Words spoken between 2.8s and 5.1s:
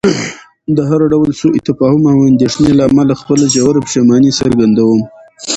امله خپله ژوره پښیماني څرګندوم.